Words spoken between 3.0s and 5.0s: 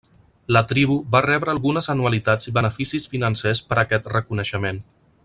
financers per aquest reconeixement.